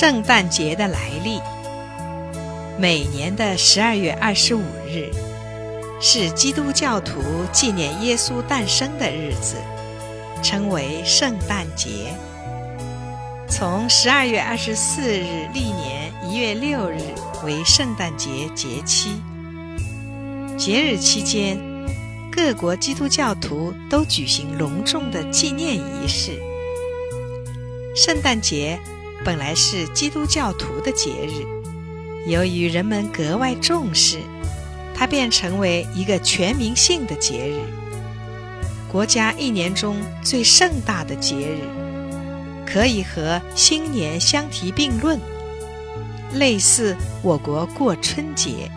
[0.00, 1.40] 圣诞节的来历。
[2.78, 5.10] 每年的十二月二十五日
[6.00, 7.20] 是基督教徒
[7.50, 9.56] 纪念耶稣诞生的日子，
[10.40, 12.14] 称为圣诞节。
[13.50, 17.00] 从十二月二十四日历年一月六日
[17.44, 19.20] 为圣诞节节期。
[20.56, 21.58] 节日期间，
[22.30, 26.40] 各国基督教徒都举行隆重的纪念仪式。
[27.96, 28.78] 圣诞节
[29.24, 31.44] 本来是基督教徒的节日，
[32.30, 34.18] 由于人们格外重视，
[34.94, 37.58] 它便成为一个全民性的节日，
[38.90, 41.60] 国家一年中最盛大的节日，
[42.64, 45.20] 可以和新年相提并论，
[46.34, 48.70] 类似我国过春节。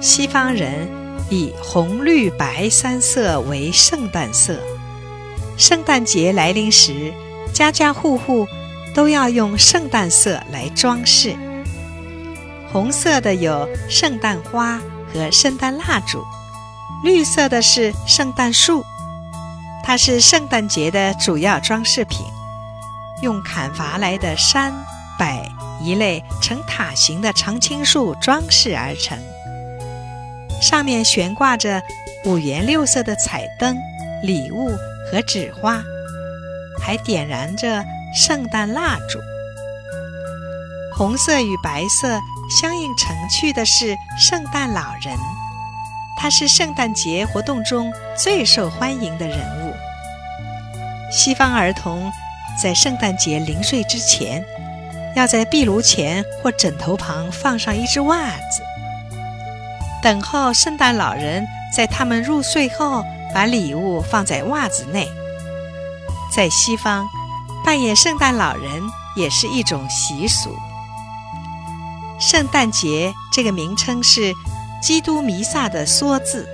[0.00, 0.88] 西方人
[1.28, 4.58] 以红、绿、白三色为圣诞色，
[5.56, 7.12] 圣诞节来临时。
[7.50, 8.46] 家家户户
[8.98, 11.36] 都要用圣诞色来装饰。
[12.72, 14.80] 红色的有圣诞花
[15.14, 16.24] 和圣诞蜡烛，
[17.04, 18.84] 绿色的是圣诞树，
[19.84, 22.26] 它是圣诞节的主要装饰品，
[23.22, 24.74] 用砍伐来的杉、
[25.16, 25.24] 柏
[25.80, 29.16] 一类呈塔形的常青树装饰而成，
[30.60, 31.80] 上面悬挂着
[32.24, 33.76] 五颜六色的彩灯、
[34.24, 34.76] 礼物
[35.12, 35.80] 和纸花。
[36.80, 39.18] 还点燃着圣诞蜡烛。
[40.96, 45.16] 红色与白色相映成趣的是圣诞老人，
[46.16, 49.74] 他是圣诞节活动中最受欢迎的人物。
[51.10, 52.10] 西方儿童
[52.60, 54.44] 在圣诞节临睡之前，
[55.14, 58.62] 要在壁炉前或枕头旁放上一只袜子，
[60.02, 65.08] 等候圣诞老人在他们入睡后把礼物放在袜子内。
[66.30, 67.08] 在西方，
[67.64, 68.82] 扮演圣诞老人
[69.16, 70.56] 也是一种习俗。
[72.20, 74.34] 圣诞节这个名称是
[74.82, 76.48] 基督弥撒的缩字，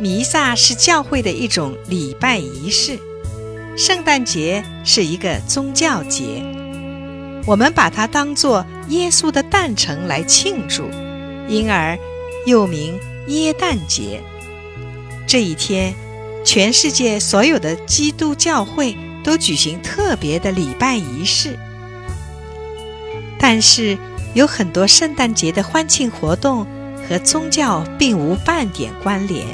[0.00, 2.98] 弥撒是教会的一种礼拜仪式，
[3.76, 6.42] 圣诞节是一个宗教节，
[7.46, 10.88] 我们把它当作耶稣的诞辰来庆祝，
[11.48, 11.98] 因而
[12.46, 14.22] 又名耶诞节。
[15.26, 15.94] 这一天。
[16.44, 18.96] 全世界所有的基督教会
[19.28, 21.58] 都举行特别的礼拜仪式，
[23.38, 23.98] 但是
[24.32, 26.66] 有很多圣诞节的欢庆活动
[27.06, 29.44] 和宗教并无半点关联。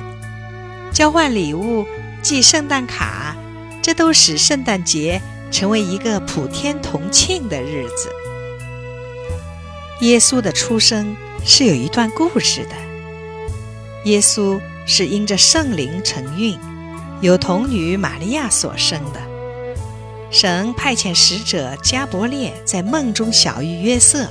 [0.93, 1.85] 交换礼物、
[2.23, 3.35] 寄圣诞卡，
[3.83, 5.21] 这都使圣诞节
[5.51, 8.09] 成为一个普天同庆的日子。
[10.03, 12.77] 耶稣的出生是有一段故事的。
[14.05, 16.57] 耶稣是因着圣灵承运。
[17.21, 19.21] 由童女玛利亚所生的，
[20.35, 24.29] 神派遣使者加伯列在梦中晓谕约瑟，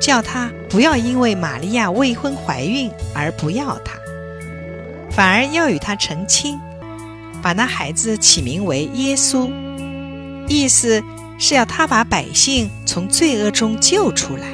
[0.00, 3.92] 叫他不要因为玛利亚未婚怀孕而不要她，
[5.12, 6.58] 反而要与她成亲，
[7.40, 9.48] 把那孩子起名为耶稣，
[10.48, 11.00] 意思
[11.38, 14.48] 是要他把百姓从罪恶中救出来。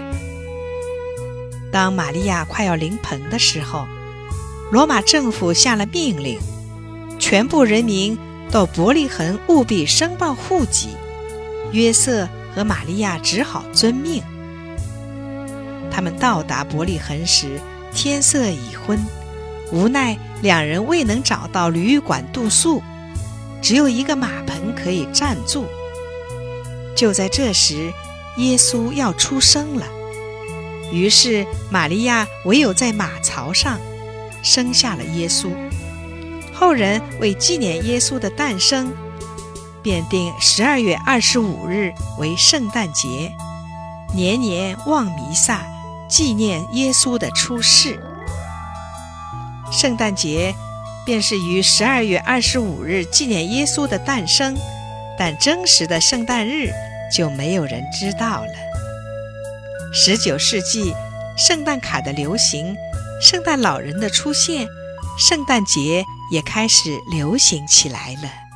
[1.72, 3.86] 当玛利亚快要临盆的时候，
[4.70, 6.38] 罗马政府下了命令。
[7.18, 8.16] 全部人民
[8.50, 10.96] 到伯利恒务必申报户籍，
[11.72, 14.22] 约瑟和玛利亚只好遵命。
[15.90, 17.60] 他们到达伯利恒时，
[17.92, 18.98] 天色已昏，
[19.70, 22.82] 无奈两人未能找到旅馆住宿，
[23.60, 25.66] 只有一个马棚可以暂住。
[26.96, 27.92] 就在这时，
[28.38, 29.86] 耶稣要出生了，
[30.90, 33.78] 于是玛利亚唯有在马槽上
[34.42, 35.50] 生下了耶稣。
[36.58, 38.92] 后人为纪念耶稣的诞生，
[39.80, 43.32] 便定十二月二十五日为圣诞节，
[44.12, 45.64] 年年望弥撒，
[46.08, 48.00] 纪念耶稣的出世。
[49.70, 50.52] 圣诞节
[51.06, 54.56] 便是于十二月二十五日纪念耶稣的诞生，
[55.16, 56.72] 但真实的圣诞日
[57.14, 58.52] 就没有人知道了。
[59.94, 60.92] 十九世纪，
[61.36, 62.74] 圣诞卡的流行，
[63.22, 64.66] 圣诞老人的出现，
[65.18, 66.04] 圣诞节。
[66.28, 68.47] 也开始流行起来了。